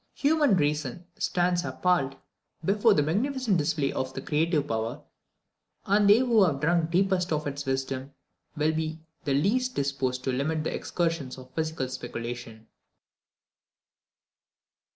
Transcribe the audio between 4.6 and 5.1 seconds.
power,